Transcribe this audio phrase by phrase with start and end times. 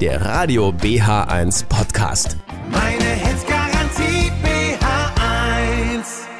[0.00, 2.38] der Radio BH1 Podcast.
[2.70, 3.44] Meine Hits
[4.42, 4.80] BH1.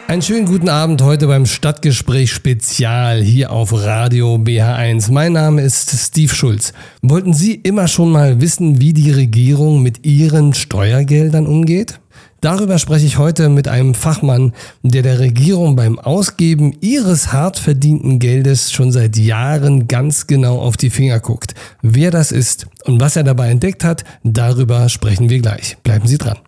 [0.09, 5.13] Einen schönen guten Abend heute beim Stadtgespräch Spezial hier auf Radio BH1.
[5.13, 6.73] Mein Name ist Steve Schulz.
[7.03, 12.01] Wollten Sie immer schon mal wissen, wie die Regierung mit Ihren Steuergeldern umgeht?
[12.41, 18.19] Darüber spreche ich heute mit einem Fachmann, der der Regierung beim Ausgeben ihres hart verdienten
[18.19, 21.55] Geldes schon seit Jahren ganz genau auf die Finger guckt.
[21.83, 25.77] Wer das ist und was er dabei entdeckt hat, darüber sprechen wir gleich.
[25.83, 26.39] Bleiben Sie dran.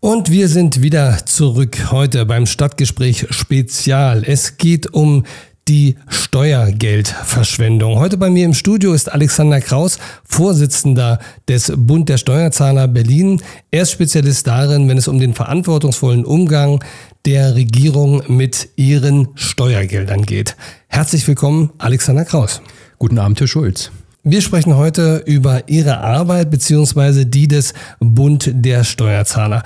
[0.00, 4.22] Und wir sind wieder zurück heute beim Stadtgespräch Spezial.
[4.26, 5.24] Es geht um
[5.68, 7.98] die Steuergeldverschwendung.
[7.98, 11.18] Heute bei mir im Studio ist Alexander Kraus, Vorsitzender
[11.48, 13.42] des Bund der Steuerzahler Berlin.
[13.70, 16.84] Er ist Spezialist darin, wenn es um den verantwortungsvollen Umgang
[17.24, 20.56] der Regierung mit ihren Steuergeldern geht.
[20.88, 22.60] Herzlich willkommen, Alexander Kraus.
[22.98, 23.90] Guten Abend, Herr Schulz.
[24.22, 29.62] Wir sprechen heute über Ihre Arbeit beziehungsweise die des Bund der Steuerzahler.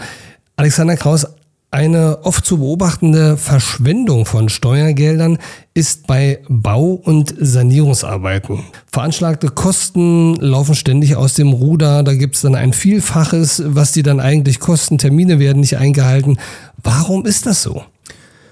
[0.57, 1.27] Alexander Kraus,
[1.71, 5.39] eine oft zu beobachtende Verschwendung von Steuergeldern
[5.75, 8.61] ist bei Bau- und Sanierungsarbeiten.
[8.91, 14.03] Veranschlagte Kosten laufen ständig aus dem Ruder, da gibt es dann ein Vielfaches, was die
[14.03, 16.39] dann eigentlich kosten, Termine werden nicht eingehalten.
[16.83, 17.83] Warum ist das so?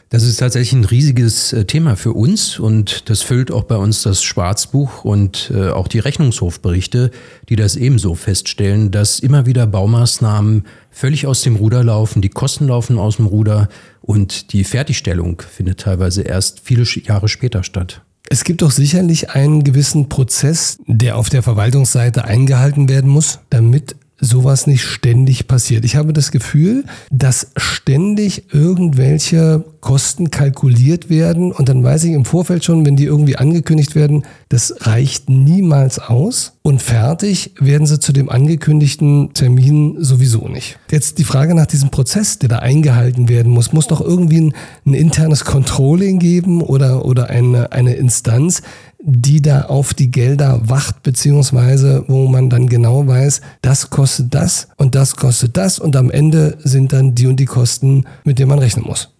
[0.08, 4.02] Das ist tatsächlich ein riesiges äh, Thema für uns und das füllt auch bei uns
[4.02, 7.10] das Schwarzbuch und äh, auch die Rechnungshofberichte,
[7.48, 12.68] die das ebenso feststellen, dass immer wieder Baumaßnahmen völlig aus dem Ruder laufen, die Kosten
[12.68, 13.68] laufen aus dem Ruder
[14.00, 18.02] und die Fertigstellung findet teilweise erst viele Jahre später statt.
[18.28, 23.96] Es gibt doch sicherlich einen gewissen Prozess, der auf der Verwaltungsseite eingehalten werden muss, damit
[24.18, 25.84] sowas nicht ständig passiert.
[25.84, 32.24] Ich habe das Gefühl, dass ständig irgendwelche Kosten kalkuliert werden und dann weiß ich im
[32.24, 38.00] Vorfeld schon, wenn die irgendwie angekündigt werden, das reicht niemals aus und fertig werden sie
[38.00, 40.78] zu dem angekündigten Termin sowieso nicht.
[40.90, 44.54] Jetzt die Frage nach diesem Prozess, der da eingehalten werden muss, muss doch irgendwie ein,
[44.86, 48.62] ein internes Controlling geben oder, oder eine, eine Instanz,
[49.08, 54.66] die da auf die Gelder wacht, beziehungsweise wo man dann genau weiß, das kostet das
[54.76, 58.48] und das kostet das und am Ende sind dann die und die Kosten, mit denen
[58.48, 59.10] man rechnen muss.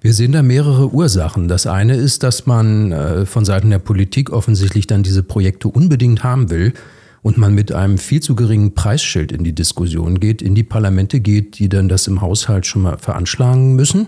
[0.00, 1.48] Wir sehen da mehrere Ursachen.
[1.48, 6.24] Das eine ist, dass man äh, von Seiten der Politik offensichtlich dann diese Projekte unbedingt
[6.24, 6.72] haben will
[7.20, 11.20] und man mit einem viel zu geringen Preisschild in die Diskussion geht, in die Parlamente
[11.20, 14.06] geht, die dann das im Haushalt schon mal veranschlagen müssen.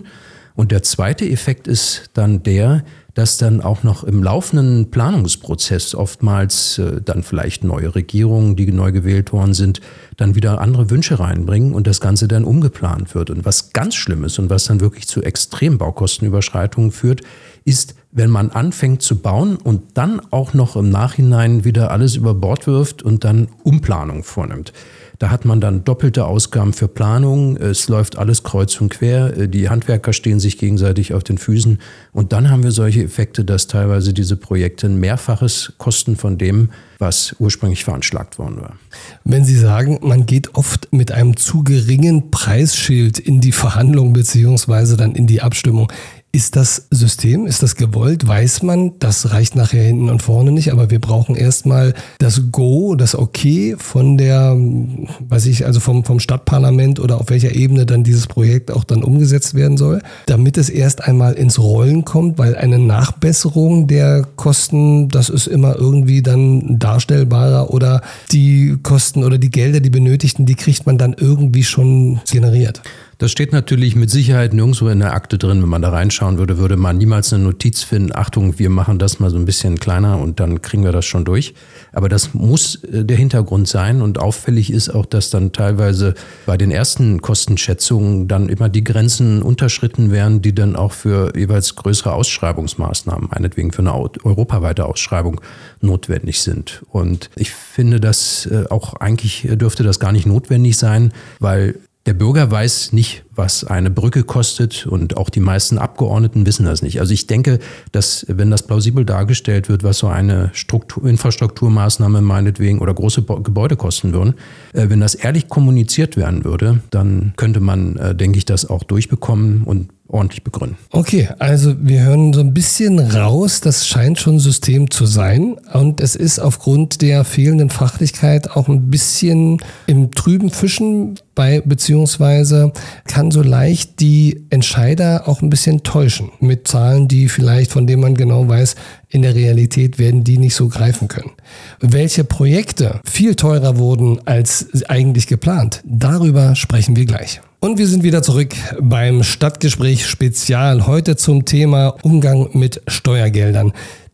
[0.59, 2.83] Und der zweite Effekt ist dann der,
[3.13, 8.91] dass dann auch noch im laufenden Planungsprozess oftmals äh, dann vielleicht neue Regierungen, die neu
[8.91, 9.79] gewählt worden sind,
[10.17, 13.29] dann wieder andere Wünsche reinbringen und das Ganze dann umgeplant wird.
[13.29, 17.21] Und was ganz schlimm ist und was dann wirklich zu Extrembaukostenüberschreitungen führt,
[17.63, 22.33] ist, wenn man anfängt zu bauen und dann auch noch im Nachhinein wieder alles über
[22.33, 24.73] Bord wirft und dann Umplanung vornimmt.
[25.19, 27.57] Da hat man dann doppelte Ausgaben für Planung.
[27.57, 29.37] Es läuft alles kreuz und quer.
[29.37, 31.79] Äh, die Handwerker stehen sich gegenseitig auf den Füßen.
[32.13, 36.69] Und dann haben wir solche Effekte, dass teilweise diese Projekte ein Mehrfaches kosten von dem,
[36.99, 38.77] was ursprünglich veranschlagt worden war.
[39.25, 44.95] Wenn Sie sagen, man geht oft mit einem zu geringen Preisschild in die Verhandlung beziehungsweise
[44.95, 45.91] dann in die Abstimmung,
[46.31, 48.27] ist das System, ist das gewollt?
[48.27, 52.95] Weiß man, das reicht nachher hinten und vorne nicht, aber wir brauchen erstmal das Go,
[52.95, 58.03] das Okay von der, weiß ich, also vom, vom Stadtparlament oder auf welcher Ebene dann
[58.03, 62.55] dieses Projekt auch dann umgesetzt werden soll, damit es erst einmal ins Rollen kommt, weil
[62.55, 68.01] eine Nachbesserung der Kosten, das ist immer irgendwie dann darstellbarer oder
[68.31, 72.83] die Kosten oder die Gelder, die benötigten, die kriegt man dann irgendwie schon generiert.
[73.19, 75.61] Das steht natürlich mit Sicherheit nirgendwo in der Akte drin.
[75.61, 79.19] Wenn man da reinschauen würde, würde man niemals eine Notiz finden, Achtung, wir machen das
[79.19, 81.53] mal so ein bisschen kleiner und dann kriegen wir das schon durch.
[81.91, 86.13] Aber das muss äh, der Hintergrund sein und auffällig ist auch, dass dann teilweise
[86.45, 91.75] bei den ersten Kostenschätzungen dann immer die Grenzen unterschritten werden, die dann auch für jeweils
[91.75, 95.41] größere Ausschreibungsmaßnahmen, meinetwegen für eine europaweite Ausschreibung
[95.81, 96.85] notwendig sind.
[96.89, 101.75] Und ich finde, dass äh, auch eigentlich dürfte das gar nicht notwendig sein, weil
[102.09, 106.81] der Bürger weiß nicht, was eine Brücke kostet und auch die meisten Abgeordneten wissen das
[106.81, 106.99] nicht.
[106.99, 107.59] Also ich denke,
[107.91, 113.75] dass wenn das plausibel dargestellt wird, was so eine Struktur, Infrastrukturmaßnahme meinetwegen oder große Gebäude
[113.75, 114.33] kosten würden,
[114.73, 118.81] äh, wenn das ehrlich kommuniziert werden würde, dann könnte man, äh, denke ich, das auch
[118.81, 120.77] durchbekommen und ordentlich begründen.
[120.91, 126.01] Okay, also wir hören so ein bisschen raus, das scheint schon System zu sein und
[126.01, 132.73] es ist aufgrund der fehlenden Fachlichkeit auch ein bisschen im trüben Fischen bei, beziehungsweise
[133.05, 138.01] kann so leicht die Entscheider auch ein bisschen täuschen mit Zahlen, die vielleicht, von denen
[138.01, 138.75] man genau weiß,
[139.09, 141.31] in der Realität werden die nicht so greifen können.
[141.79, 147.41] Welche Projekte viel teurer wurden als eigentlich geplant, darüber sprechen wir gleich.
[147.61, 150.87] Und wir sind wieder zurück beim Stadtgespräch Spezial.
[150.87, 153.73] Heute zum Thema Umgang mit Steuergeldern.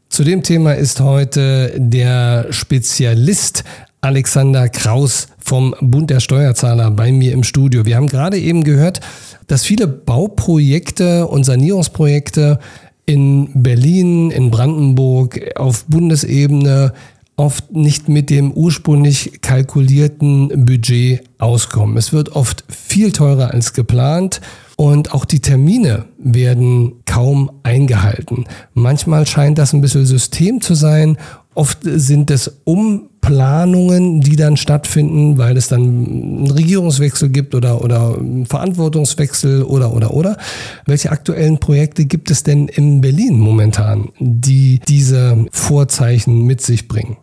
[0.10, 3.64] Zu dem Thema ist heute der Spezialist
[4.02, 7.86] Alexander Kraus vom Bund der Steuerzahler bei mir im Studio.
[7.86, 9.02] Wir haben gerade eben gehört,
[9.46, 12.58] dass viele Bauprojekte und Sanierungsprojekte
[13.06, 16.94] in Berlin, in Brandenburg, auf Bundesebene
[17.38, 21.98] oft nicht mit dem ursprünglich kalkulierten Budget auskommen.
[21.98, 24.42] Es wird oft viel teurer als geplant
[24.78, 28.46] und auch die Termine werden kaum eingehalten.
[28.74, 31.18] Manchmal scheint das ein bisschen System zu sein.
[31.56, 38.18] Oft sind es Umplanungen, die dann stattfinden, weil es dann einen Regierungswechsel gibt oder, oder
[38.18, 40.38] einen Verantwortungswechsel oder, oder, oder.
[40.86, 47.16] Welche aktuellen Projekte gibt es denn in Berlin momentan, die diese Vorzeichen mit sich bringen?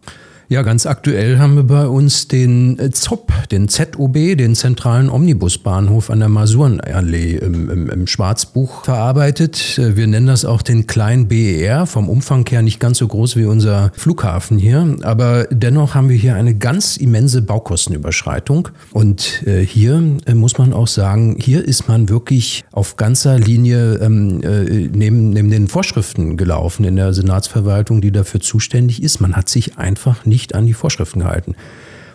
[0.53, 6.11] Ja, ganz aktuell haben wir bei uns den äh, ZOB, den ZOB, den zentralen Omnibusbahnhof
[6.11, 9.79] an der Masurenallee im, im, im Schwarzbuch verarbeitet.
[9.79, 13.37] Äh, wir nennen das auch den kleinen BER, vom Umfang her nicht ganz so groß
[13.37, 18.69] wie unser Flughafen hier, aber dennoch haben wir hier eine ganz immense Baukostenüberschreitung.
[18.93, 23.95] Und äh, hier äh, muss man auch sagen, hier ist man wirklich auf ganzer Linie
[24.03, 29.19] ähm, äh, neben, neben den Vorschriften gelaufen in der Senatsverwaltung, die dafür zuständig ist.
[29.19, 31.55] Man hat sich einfach nicht nicht an die Vorschriften gehalten.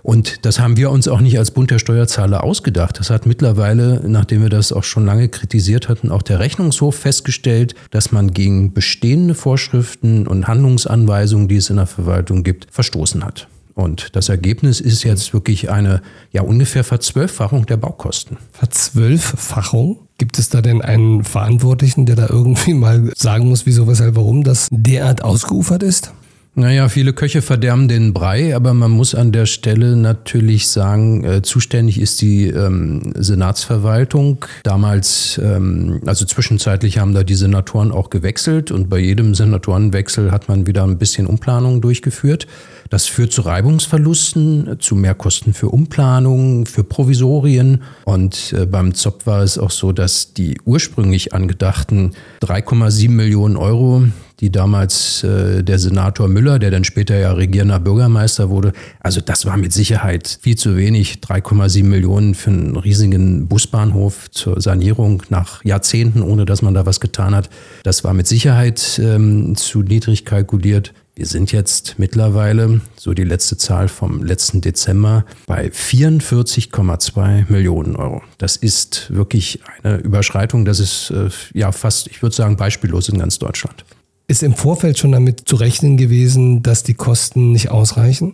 [0.03, 2.99] Und das haben wir uns auch nicht als Bund der Steuerzahler ausgedacht.
[2.99, 7.75] Das hat mittlerweile, nachdem wir das auch schon lange kritisiert hatten, auch der Rechnungshof festgestellt,
[7.91, 13.47] dass man gegen bestehende Vorschriften und Handlungsanweisungen, die es in der Verwaltung gibt, verstoßen hat.
[13.73, 16.01] Und das Ergebnis ist jetzt wirklich eine
[16.31, 18.37] ja ungefähr Verzwölffachung der Baukosten.
[18.53, 19.99] Verzwölffachung?
[20.17, 24.43] Gibt es da denn einen Verantwortlichen, der da irgendwie mal sagen muss, wieso, weshalb, warum
[24.43, 26.11] das derart ausgeufert ist?
[26.59, 31.43] Naja, viele Köche verderben den Brei, aber man muss an der Stelle natürlich sagen, äh,
[31.43, 34.43] zuständig ist die ähm, Senatsverwaltung.
[34.63, 40.49] Damals, ähm, also zwischenzeitlich haben da die Senatoren auch gewechselt und bei jedem Senatorenwechsel hat
[40.49, 42.47] man wieder ein bisschen Umplanung durchgeführt.
[42.89, 47.83] Das führt zu Reibungsverlusten, zu Mehrkosten für Umplanungen, für Provisorien.
[48.03, 54.05] Und äh, beim ZOP war es auch so, dass die ursprünglich angedachten 3,7 Millionen Euro,
[54.39, 59.45] die damals äh, der Senator Müller, der dann später ja regierender Bürgermeister wurde, also das
[59.45, 61.19] war mit Sicherheit viel zu wenig.
[61.19, 66.99] 3,7 Millionen für einen riesigen Busbahnhof zur Sanierung nach Jahrzehnten, ohne dass man da was
[66.99, 67.49] getan hat.
[67.83, 70.93] Das war mit Sicherheit ähm, zu niedrig kalkuliert.
[71.17, 78.21] Wir sind jetzt mittlerweile, so die letzte Zahl vom letzten Dezember, bei 44,2 Millionen Euro.
[78.37, 83.17] Das ist wirklich eine Überschreitung, das ist äh, ja fast, ich würde sagen, beispiellos in
[83.17, 83.83] ganz Deutschland.
[84.29, 88.33] Ist im Vorfeld schon damit zu rechnen gewesen, dass die Kosten nicht ausreichen?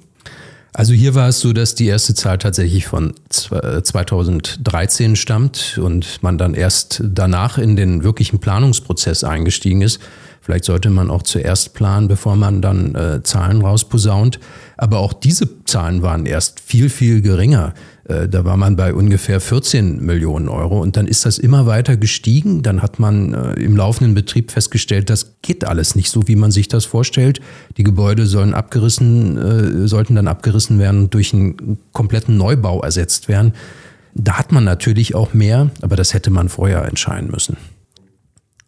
[0.73, 6.39] Also hier war es so, dass die erste Zahl tatsächlich von 2013 stammt und man
[6.39, 9.99] dann erst danach in den wirklichen Planungsprozess eingestiegen ist.
[10.41, 14.39] Vielleicht sollte man auch zuerst planen, bevor man dann äh, Zahlen rausposaunt.
[14.77, 17.75] Aber auch diese Zahlen waren erst viel, viel geringer.
[18.05, 21.95] Äh, da war man bei ungefähr 14 Millionen Euro und dann ist das immer weiter
[21.95, 22.61] gestiegen.
[22.61, 26.51] Dann hat man äh, im laufenden Betrieb festgestellt, das geht alles nicht so, wie man
[26.51, 27.39] sich das vorstellt.
[27.77, 33.27] Die Gebäude sollen abgerissen, äh, sollten dann abgerissen werden und durch einen kompletten Neubau ersetzt
[33.27, 33.53] werden.
[34.15, 37.57] Da hat man natürlich auch mehr, aber das hätte man vorher entscheiden müssen.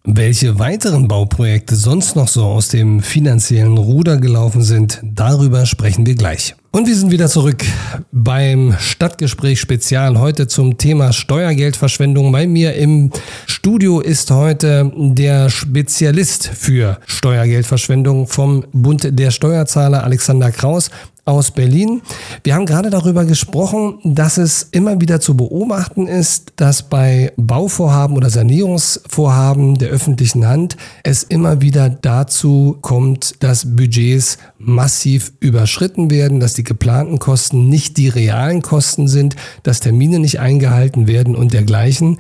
[0.07, 6.13] Welche weiteren Bauprojekte sonst noch so aus dem finanziellen Ruder gelaufen sind, darüber sprechen wir
[6.13, 6.55] gleich.
[6.75, 7.63] Und wir sind wieder zurück
[8.11, 12.33] beim Stadtgespräch Spezial heute zum Thema Steuergeldverschwendung.
[12.33, 13.11] Bei mir im
[13.45, 20.91] Studio ist heute der Spezialist für Steuergeldverschwendung vom Bund der Steuerzahler Alexander Kraus
[21.25, 22.01] aus Berlin.
[22.43, 28.15] Wir haben gerade darüber gesprochen, dass es immer wieder zu beobachten ist, dass bei Bauvorhaben
[28.15, 36.39] oder Sanierungsvorhaben der öffentlichen Hand es immer wieder dazu kommt, dass Budgets massiv überschritten werden,
[36.39, 41.53] dass die geplanten Kosten nicht die realen Kosten sind, dass Termine nicht eingehalten werden und
[41.53, 42.19] dergleichen.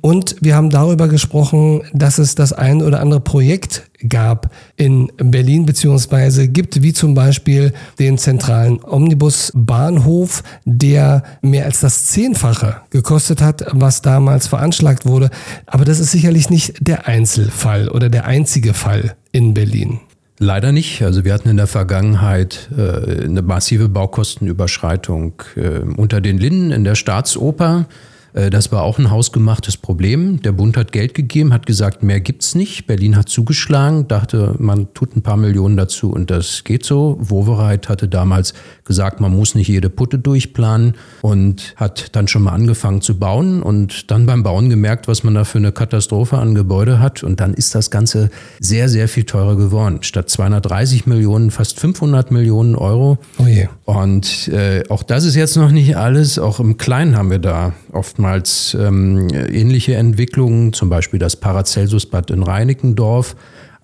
[0.00, 5.66] Und wir haben darüber gesprochen, dass es das ein oder andere Projekt gab in Berlin,
[5.66, 13.64] beziehungsweise gibt, wie zum Beispiel den zentralen Omnibusbahnhof, der mehr als das Zehnfache gekostet hat,
[13.72, 15.30] was damals veranschlagt wurde.
[15.66, 20.00] Aber das ist sicherlich nicht der Einzelfall oder der einzige Fall in Berlin.
[20.38, 21.02] Leider nicht.
[21.02, 26.84] Also wir hatten in der Vergangenheit äh, eine massive Baukostenüberschreitung äh, unter den Linden in
[26.84, 27.86] der Staatsoper.
[28.34, 30.42] Äh, das war auch ein hausgemachtes Problem.
[30.42, 32.86] Der Bund hat Geld gegeben, hat gesagt, mehr gibt's nicht.
[32.86, 37.16] Berlin hat zugeschlagen, dachte, man tut ein paar Millionen dazu und das geht so.
[37.20, 38.52] Wovereit hatte damals
[38.84, 43.62] gesagt, man muss nicht jede Putte durchplanen und hat dann schon mal angefangen zu bauen
[43.62, 47.40] und dann beim Bauen gemerkt, was man da für eine Katastrophe an Gebäude hat und
[47.40, 49.98] dann ist das Ganze sehr, sehr viel teurer geworden.
[50.02, 53.18] Statt 230 Millionen, fast 500 Millionen Euro.
[53.38, 53.68] Oh je.
[53.84, 56.38] Und äh, auch das ist jetzt noch nicht alles.
[56.38, 62.42] Auch im Kleinen haben wir da oftmals ähm, ähnliche Entwicklungen, zum Beispiel das Paracelsusbad in
[62.42, 63.36] Reinickendorf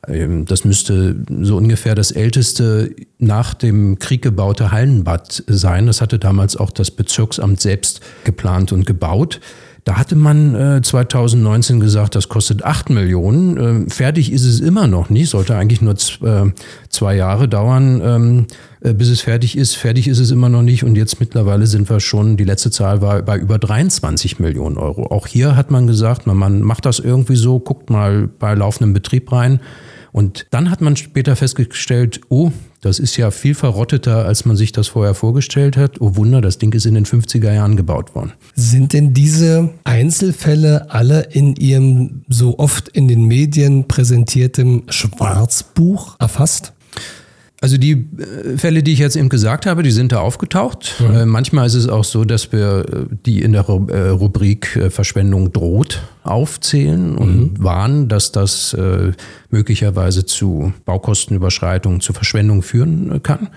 [0.09, 5.87] ähm, das müsste so ungefähr das älteste nach dem Krieg gebaute Hallenbad sein.
[5.87, 9.41] Das hatte damals auch das Bezirksamt selbst geplant und gebaut.
[9.85, 13.87] Da hatte man äh, 2019 gesagt, das kostet 8 Millionen.
[13.87, 16.53] Äh, fertig ist es immer noch nicht, sollte eigentlich nur äh,
[16.89, 18.47] zwei Jahre dauern, ähm,
[18.81, 19.77] äh, bis es fertig ist.
[19.77, 23.01] Fertig ist es immer noch nicht und jetzt mittlerweile sind wir schon, die letzte Zahl
[23.01, 25.11] war bei über 23 Millionen Euro.
[25.11, 28.93] Auch hier hat man gesagt, man, man macht das irgendwie so, guckt mal bei laufendem
[28.93, 29.61] Betrieb rein.
[30.13, 34.73] Und dann hat man später festgestellt, oh, das ist ja viel verrotteter, als man sich
[34.73, 36.01] das vorher vorgestellt hat.
[36.01, 38.33] Oh Wunder, das Ding ist in den 50er Jahren gebaut worden.
[38.55, 46.73] Sind denn diese Einzelfälle alle in Ihrem so oft in den Medien präsentierten Schwarzbuch erfasst?
[47.63, 50.95] Also die äh, Fälle, die ich jetzt eben gesagt habe, die sind da aufgetaucht.
[50.99, 51.15] Mhm.
[51.15, 56.03] Äh, manchmal ist es auch so, dass wir äh, die in der Rubrik Verschwendung droht
[56.23, 57.65] aufzählen und mhm.
[57.65, 58.77] warnen, dass das
[59.51, 63.49] möglicherweise zu Baukostenüberschreitungen, zu Verschwendung führen kann.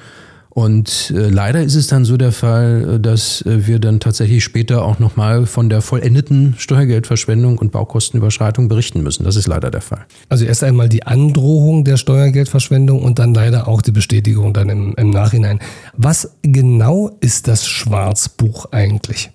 [0.54, 4.44] Und äh, leider ist es dann so der Fall, äh, dass äh, wir dann tatsächlich
[4.44, 9.24] später auch nochmal von der vollendeten Steuergeldverschwendung und Baukostenüberschreitung berichten müssen.
[9.24, 10.06] Das ist leider der Fall.
[10.30, 14.94] Also erst einmal die Androhung der Steuergeldverschwendung und dann leider auch die Bestätigung dann im,
[14.96, 15.60] im Nachhinein.
[15.98, 19.32] Was genau ist das Schwarzbuch eigentlich?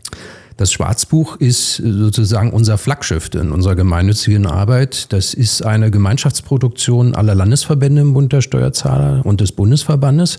[0.57, 5.13] Das Schwarzbuch ist äh, sozusagen unser Flaggschiff in unserer gemeinnützigen Arbeit.
[5.13, 10.39] Das ist eine Gemeinschaftsproduktion aller Landesverbände im Bund der Steuerzahler und des Bundesverbandes.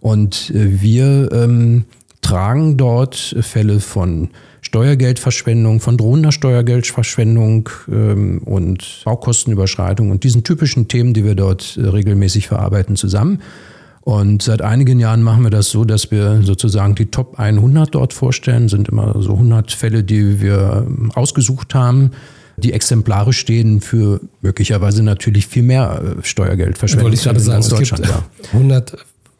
[0.00, 1.84] Und äh, wir ähm,
[2.20, 11.14] tragen dort Fälle von Steuergeldverschwendung, von drohender Steuergeldverschwendung ähm, und Baukostenüberschreitung und diesen typischen Themen,
[11.14, 13.40] die wir dort äh, regelmäßig verarbeiten, zusammen.
[14.00, 18.12] Und seit einigen Jahren machen wir das so, dass wir sozusagen die Top 100 dort
[18.12, 18.68] vorstellen.
[18.68, 22.10] Sind immer so 100 Fälle, die wir ähm, ausgesucht haben,
[22.56, 27.74] die exemplarisch stehen für möglicherweise natürlich viel mehr äh, Steuergeldverschwendung Wollte ich gerade sagen, es
[27.74, 28.24] gibt ja.
[28.52, 28.96] 100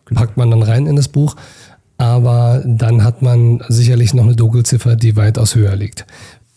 [0.06, 0.20] Genau.
[0.20, 1.36] packt man dann rein in das Buch.
[1.98, 6.06] Aber dann hat man sicherlich noch eine Dunkelziffer, die weitaus höher liegt.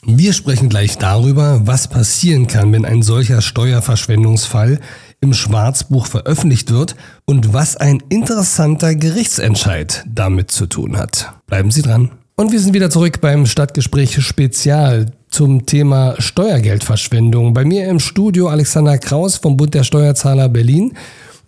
[0.05, 4.79] Wir sprechen gleich darüber, was passieren kann, wenn ein solcher Steuerverschwendungsfall
[5.21, 11.33] im Schwarzbuch veröffentlicht wird und was ein interessanter Gerichtsentscheid damit zu tun hat.
[11.47, 12.11] Bleiben Sie dran.
[12.37, 17.53] Und wir sind wieder zurück beim Stadtgespräch Spezial zum Thema Steuergeldverschwendung.
[17.53, 20.93] Bei mir im Studio Alexander Kraus vom Bund der Steuerzahler Berlin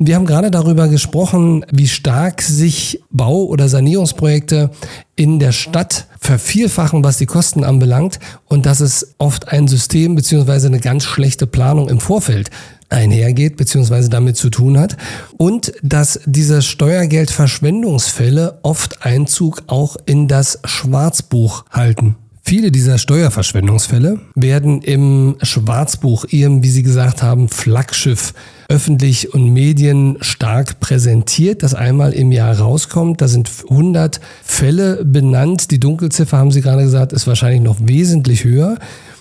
[0.03, 4.72] wir haben gerade darüber gesprochen, wie stark sich Bau- oder Sanierungsprojekte
[5.15, 10.67] in der Stadt vervielfachen, was die Kosten anbelangt und dass es oft ein System beziehungsweise
[10.67, 12.50] eine ganz schlechte Planung im Vorfeld
[12.89, 14.98] einhergeht beziehungsweise damit zu tun hat
[15.38, 22.15] und dass diese Steuergeldverschwendungsfälle oft Einzug auch in das Schwarzbuch halten.
[22.51, 28.34] Viele dieser Steuerverschwendungsfälle werden im Schwarzbuch, ihrem, wie Sie gesagt haben, Flaggschiff
[28.67, 33.22] öffentlich und Medien stark präsentiert, das einmal im Jahr rauskommt.
[33.22, 35.72] Da sind 100 Fälle benannt.
[35.72, 38.77] Die Dunkelziffer, haben Sie gerade gesagt, ist wahrscheinlich noch wesentlich höher.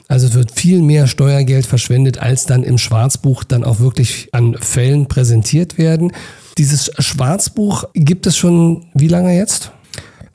[0.09, 4.57] Also es wird viel mehr Steuergeld verschwendet, als dann im Schwarzbuch dann auch wirklich an
[4.59, 6.11] Fällen präsentiert werden.
[6.59, 9.71] Dieses Schwarzbuch gibt es schon wie lange jetzt?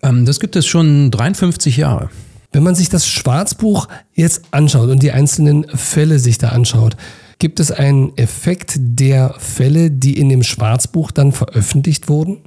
[0.01, 2.09] Ähm, das gibt es schon 53 Jahre.
[2.55, 6.95] Wenn man sich das Schwarzbuch jetzt anschaut und die einzelnen Fälle sich da anschaut,
[7.38, 12.38] gibt es einen Effekt der Fälle, die in dem Schwarzbuch dann veröffentlicht wurden?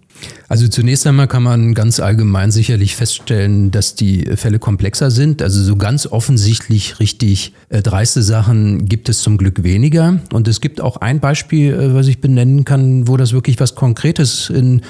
[0.48, 5.42] Also zunächst einmal kann man ganz allgemein sicherlich feststellen, dass die Fälle komplexer sind.
[5.42, 10.20] Also so ganz offensichtlich richtig äh, dreiste Sachen gibt es zum Glück weniger.
[10.32, 13.74] Und es gibt auch ein Beispiel, äh, was ich benennen kann, wo das wirklich was
[13.74, 14.80] Konkretes in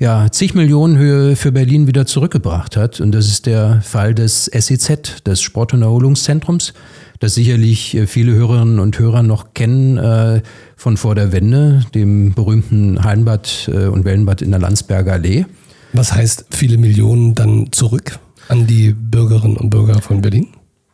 [0.00, 3.00] ja, zig Millionen Höhe für Berlin wieder zurückgebracht hat.
[3.00, 6.72] Und das ist der Fall des SEZ, des Sport- und Erholungszentrums.
[7.20, 10.40] das sicherlich äh, viele Hörerinnen und Hörer noch kennen äh,
[10.74, 15.44] von vor der Wende, dem berühmten Hallenbad äh, und Wellenbad in der Landsberger Allee.
[15.92, 20.48] Was heißt viele Millionen dann zurück an die Bürgerinnen und Bürger von Berlin?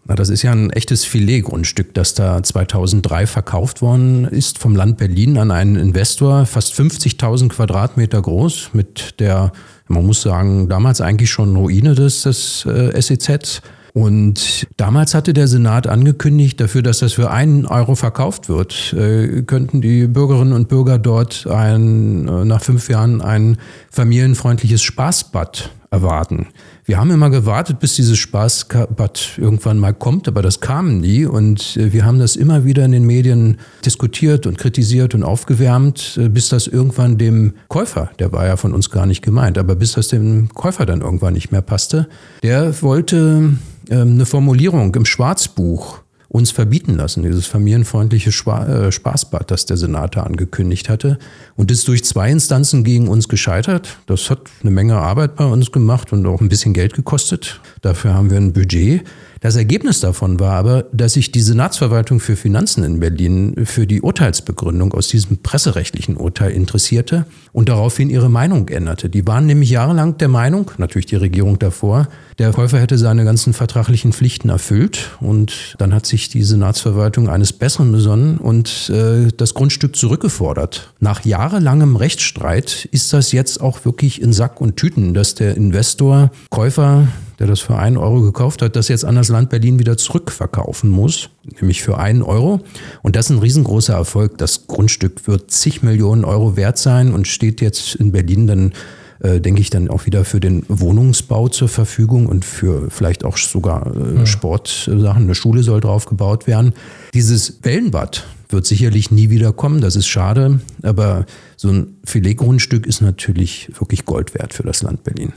[0.08, 4.98] Na, das ist ja ein echtes Filetgrundstück, das da 2003 verkauft worden ist vom Land
[4.98, 9.50] Berlin an einen Investor, fast 50.000 Quadratmeter groß, mit der,
[9.88, 13.62] man muss sagen, damals eigentlich schon Ruine des, des äh, SEZ.
[13.94, 19.42] Und damals hatte der Senat angekündigt, dafür, dass das für einen Euro verkauft wird, äh,
[19.42, 23.56] könnten die Bürgerinnen und Bürger dort ein, äh, nach fünf Jahren ein
[23.90, 26.48] familienfreundliches Spaßbad erwarten.
[26.88, 31.24] Wir haben immer gewartet, bis dieses Spaßbad irgendwann mal kommt, aber das kam nie.
[31.24, 36.16] Und äh, wir haben das immer wieder in den Medien diskutiert und kritisiert und aufgewärmt,
[36.16, 39.74] äh, bis das irgendwann dem Käufer, der war ja von uns gar nicht gemeint, aber
[39.74, 42.06] bis das dem Käufer dann irgendwann nicht mehr passte,
[42.44, 43.58] der wollte ähm,
[43.90, 50.88] eine Formulierung im Schwarzbuch uns verbieten lassen, dieses familienfreundliche äh, Spaßbad, das der Senator angekündigt
[50.88, 51.18] hatte.
[51.54, 53.98] Und ist durch zwei Instanzen gegen uns gescheitert.
[54.06, 57.60] Das hat eine Menge Arbeit bei uns gemacht und auch ein bisschen Geld gekostet.
[57.82, 59.04] Dafür haben wir ein Budget.
[59.40, 64.00] Das Ergebnis davon war aber, dass sich die Senatsverwaltung für Finanzen in Berlin für die
[64.00, 69.10] Urteilsbegründung aus diesem presserechtlichen Urteil interessierte und daraufhin ihre Meinung änderte.
[69.10, 73.54] Die waren nämlich jahrelang der Meinung, natürlich die Regierung davor, der Käufer hätte seine ganzen
[73.54, 79.54] vertraglichen Pflichten erfüllt und dann hat sich die Senatsverwaltung eines Besseren besonnen und äh, das
[79.54, 80.92] Grundstück zurückgefordert.
[81.00, 86.30] Nach jahrelangem Rechtsstreit ist das jetzt auch wirklich in Sack und Tüten, dass der Investor
[86.50, 89.96] Käufer der das für einen Euro gekauft hat, das jetzt an das Land Berlin wieder
[89.96, 92.60] zurückverkaufen muss, nämlich für einen Euro.
[93.02, 94.38] Und das ist ein riesengroßer Erfolg.
[94.38, 98.72] Das Grundstück wird zig Millionen Euro wert sein und steht jetzt in Berlin dann
[99.20, 103.38] äh, denke ich, dann auch wieder für den Wohnungsbau zur Verfügung und für vielleicht auch
[103.38, 104.26] sogar äh, ja.
[104.26, 105.22] Sportsachen.
[105.22, 106.74] Eine Schule soll drauf gebaut werden.
[107.14, 111.26] Dieses Wellenbad wird sicherlich nie wieder kommen, das ist schade, aber
[111.56, 115.32] so ein Filetgrundstück ist natürlich wirklich Gold wert für das Land Berlin.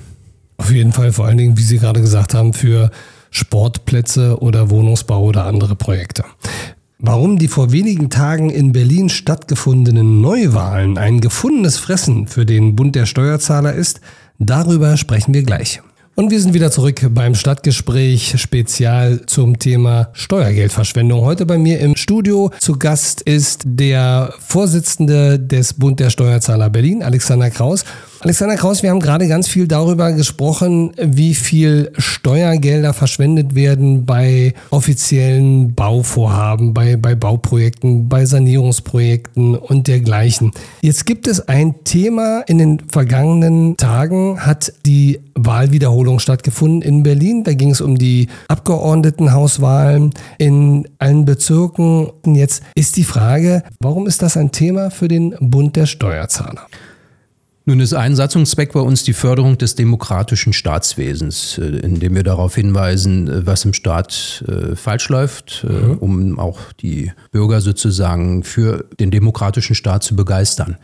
[0.59, 2.91] Auf jeden Fall, vor allen Dingen, wie Sie gerade gesagt haben, für
[3.31, 6.25] Sportplätze oder Wohnungsbau oder andere Projekte.
[6.99, 12.93] Warum die vor wenigen Tagen in Berlin stattgefundenen Neuwahlen ein gefundenes Fressen für den Bund
[12.93, 14.01] der Steuerzahler ist,
[14.37, 15.81] darüber sprechen wir gleich.
[16.15, 21.21] Und wir sind wieder zurück beim Stadtgespräch Spezial zum Thema Steuergeldverschwendung.
[21.21, 27.03] Heute bei mir im Studio zu Gast ist der Vorsitzende des Bund der Steuerzahler Berlin,
[27.03, 27.85] Alexander Kraus.
[28.21, 34.53] Alexander Kraus, wir haben gerade ganz viel darüber gesprochen, wie viel Steuergelder verschwendet werden bei
[34.71, 40.51] offiziellen Bauvorhaben, bei, bei Bauprojekten, bei Sanierungsprojekten und dergleichen.
[40.81, 47.45] Jetzt gibt es ein Thema in den vergangenen Tagen, hat die Wahlwiederholung stattgefunden in Berlin.
[47.45, 52.09] Da ging es um die Abgeordnetenhauswahlen in allen Bezirken.
[52.25, 56.67] Und jetzt ist die Frage, warum ist das ein Thema für den Bund der Steuerzahler?
[57.69, 62.55] Nun ist ein Satzungszweck bei uns die Förderung des demokratischen Staatswesens, äh, indem wir darauf
[62.55, 65.99] hinweisen, äh, was im Staat äh, falsch läuft, mhm.
[65.99, 70.77] um auch die Bürger sozusagen für den demokratischen Staat zu begeistern.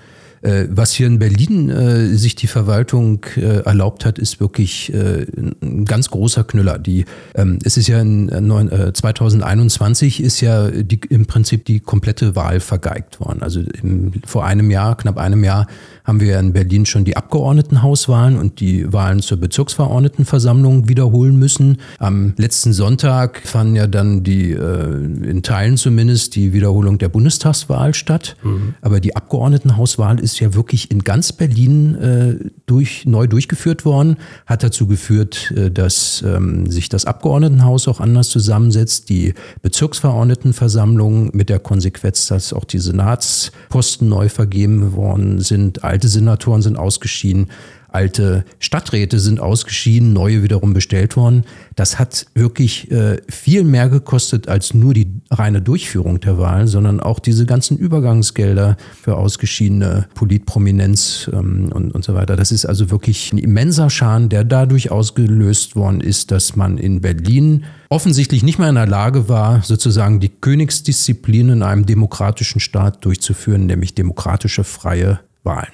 [0.69, 5.25] Was hier in Berlin äh, sich die Verwaltung äh, erlaubt hat, ist wirklich äh,
[5.61, 6.77] ein ganz großer Knüller.
[6.77, 12.35] Die, ähm, es ist ja in äh, 2021 ist ja die, im Prinzip die komplette
[12.35, 13.41] Wahl vergeigt worden.
[13.41, 15.65] Also im, vor einem Jahr, knapp einem Jahr,
[16.05, 21.79] haben wir in Berlin schon die Abgeordnetenhauswahlen und die Wahlen zur Bezirksverordnetenversammlung wiederholen müssen.
[21.97, 27.93] Am letzten Sonntag fanden ja dann die, äh, in Teilen zumindest, die Wiederholung der Bundestagswahl
[27.93, 28.37] statt.
[28.43, 28.75] Mhm.
[28.81, 34.63] Aber die Abgeordnetenhauswahl ist ja wirklich in ganz Berlin äh, durch, neu durchgeführt worden, hat
[34.63, 41.59] dazu geführt, äh, dass ähm, sich das Abgeordnetenhaus auch anders zusammensetzt, die Bezirksverordnetenversammlung mit der
[41.59, 45.83] Konsequenz, dass auch die Senatsposten neu vergeben worden sind.
[45.83, 47.47] Alte Senatoren sind ausgeschieden,
[47.95, 51.45] alte Stadträte sind ausgeschieden, neue wiederum bestellt worden.
[51.75, 56.99] Das hat wirklich äh, viel mehr gekostet als nur die reine Durchführung der Wahlen, sondern
[56.99, 62.35] auch diese ganzen Übergangsgelder für ausgeschiedene Politprominenz ähm, und, und so weiter.
[62.35, 66.99] Das ist also wirklich ein immenser Schaden, der dadurch ausgelöst worden ist, dass man in
[66.99, 73.05] Berlin offensichtlich nicht mehr in der Lage war, sozusagen die Königsdisziplin in einem demokratischen Staat
[73.05, 75.71] durchzuführen, nämlich demokratische freie Wahlen.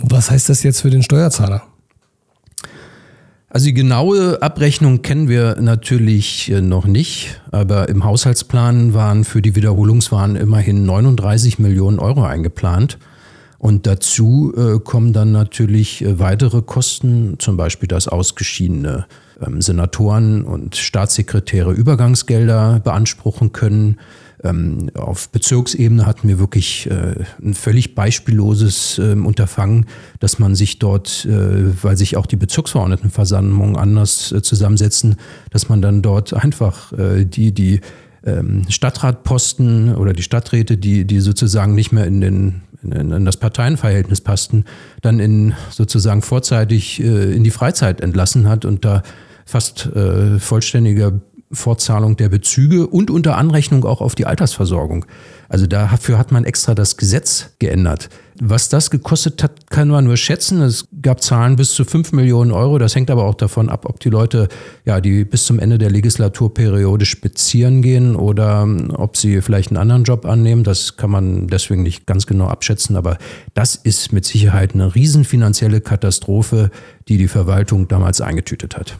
[0.00, 1.62] Was heißt das jetzt für den Steuerzahler?
[3.50, 9.42] Also die genaue Abrechnung kennen wir natürlich äh, noch nicht, aber im Haushaltsplan waren für
[9.42, 12.98] die Wiederholungswahlen immerhin 39 Millionen Euro eingeplant.
[13.58, 19.06] Und dazu äh, kommen dann natürlich äh, weitere Kosten, zum Beispiel das ausgeschiedene
[19.44, 23.98] ähm, Senatoren und Staatssekretäre Übergangsgelder beanspruchen können.
[24.44, 29.86] Ähm, auf Bezirksebene hatten wir wirklich äh, ein völlig beispielloses äh, Unterfangen,
[30.20, 35.16] dass man sich dort, äh, weil sich auch die Bezirksverordnetenversammlungen anders äh, zusammensetzen,
[35.50, 37.80] dass man dann dort einfach äh, die, die
[38.24, 44.20] ähm, Stadtratposten oder die Stadträte, die, die sozusagen nicht mehr in, den, in, das Parteienverhältnis
[44.20, 44.64] passten,
[45.02, 49.02] dann in sozusagen vorzeitig äh, in die Freizeit entlassen hat und da
[49.44, 51.20] fast äh, vollständiger
[51.50, 55.06] Fortzahlung der Bezüge und unter Anrechnung auch auf die Altersversorgung.
[55.48, 58.10] Also dafür hat man extra das Gesetz geändert.
[58.40, 60.60] Was das gekostet hat, kann man nur schätzen.
[60.60, 62.78] Es gab Zahlen bis zu 5 Millionen Euro.
[62.78, 64.48] Das hängt aber auch davon ab, ob die Leute,
[64.84, 69.78] ja, die bis zum Ende der Legislaturperiode spazieren gehen oder ähm, ob sie vielleicht einen
[69.78, 70.64] anderen Job annehmen.
[70.64, 72.94] Das kann man deswegen nicht ganz genau abschätzen.
[72.96, 73.16] Aber
[73.54, 76.70] das ist mit Sicherheit eine riesenfinanzielle Katastrophe,
[77.08, 78.98] die die Verwaltung damals eingetütet hat.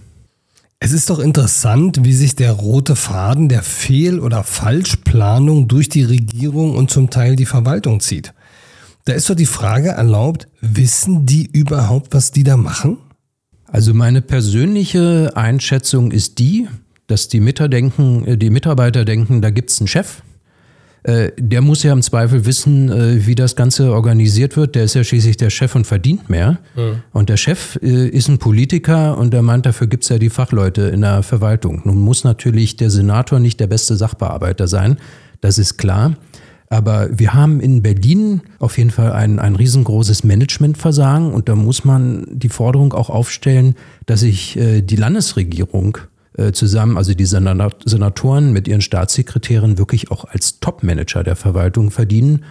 [0.81, 6.05] Es ist doch interessant, wie sich der rote Faden der Fehl- oder Falschplanung durch die
[6.05, 8.33] Regierung und zum Teil die Verwaltung zieht.
[9.05, 12.99] Da ist doch die Frage erlaubt, wissen die überhaupt, was die da machen?
[13.67, 16.69] Also meine persönliche Einschätzung ist die,
[17.09, 20.23] dass die, die Mitarbeiter denken, da gibt es einen Chef,
[21.05, 24.75] äh, der muss ja im Zweifel wissen, äh, wie das Ganze organisiert wird.
[24.75, 26.59] Der ist ja schließlich der Chef und verdient mehr.
[26.77, 27.03] Mhm.
[27.13, 30.31] Und der Chef äh, ist ein Politiker und der meint, dafür gibt es ja die
[30.31, 31.83] Fachleute in der Verwaltung.
[31.85, 34.99] Nun muss natürlich der Senator nicht der beste Sachbearbeiter sein,
[35.41, 36.17] das ist klar.
[36.71, 41.85] Aber wir haben in Berlin auf jeden Fall ein, ein riesengroßes Managementversagen und da muss
[41.85, 45.99] man die Forderung auch aufstellen, dass sich äh, die Landesregierung
[46.53, 52.45] zusammen, also die Senatoren mit ihren Staatssekretären wirklich auch als Top-Manager der Verwaltung verdienen,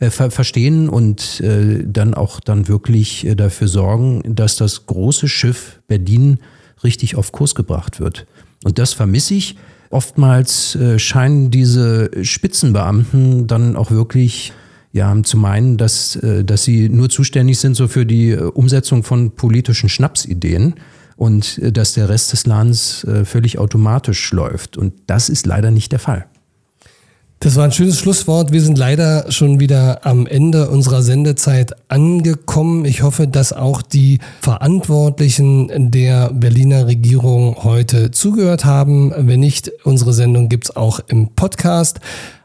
[0.00, 5.28] äh, ver verstehen und äh, dann auch dann wirklich äh, dafür sorgen, dass das große
[5.28, 6.38] Schiff Berlin
[6.82, 8.26] richtig auf Kurs gebracht wird.
[8.64, 9.56] Und das vermisse ich.
[9.90, 14.52] Oftmals äh, scheinen diese Spitzenbeamten dann auch wirklich
[14.92, 19.32] ja, zu meinen, dass, äh, dass sie nur zuständig sind so für die Umsetzung von
[19.32, 20.74] politischen Schnapsideen
[21.16, 24.76] und äh, dass der Rest des Landes äh, völlig automatisch läuft.
[24.76, 26.26] Und das ist leider nicht der Fall.
[27.44, 28.52] Das war ein schönes Schlusswort.
[28.52, 32.86] Wir sind leider schon wieder am Ende unserer Sendezeit angekommen.
[32.86, 39.12] Ich hoffe, dass auch die Verantwortlichen der Berliner Regierung heute zugehört haben.
[39.14, 42.00] Wenn nicht, unsere Sendung gibt es auch im Podcast.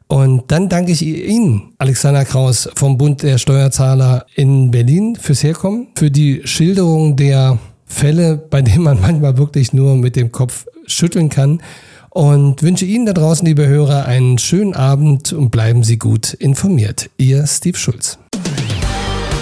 [0.08, 5.88] Und dann danke ich Ihnen, Alexander Kraus vom Bund der Steuerzahler in Berlin, fürs Herkommen,
[5.96, 7.58] für die Schilderung der
[7.90, 11.62] Fälle, bei denen man manchmal wirklich nur mit dem Kopf schütteln kann.
[12.10, 17.10] Und wünsche Ihnen da draußen, liebe Hörer, einen schönen Abend und bleiben Sie gut informiert.
[17.18, 18.18] Ihr Steve Schulz.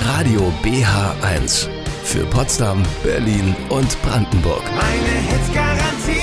[0.06, 1.68] Radio BH1
[2.04, 4.64] für Potsdam, Berlin und Brandenburg.
[4.76, 6.17] Meine Hits.